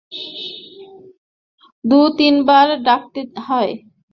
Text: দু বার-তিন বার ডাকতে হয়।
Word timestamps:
দু 1.83 1.99
বার-তিন 1.99 2.35
বার 2.47 2.67
ডাকতে 2.85 3.21
হয়। 3.47 3.71